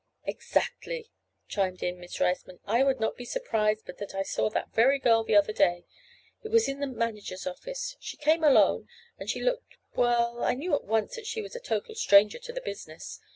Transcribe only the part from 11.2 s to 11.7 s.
she was a